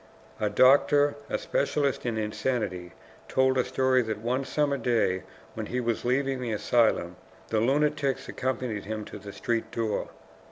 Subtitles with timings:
[0.39, 2.93] A doctor, a specialist in insanity,
[3.27, 5.21] told a story that one summer day
[5.53, 7.17] when he was leaving the asylum,
[7.49, 10.07] the lunatics accompanied him to the street door.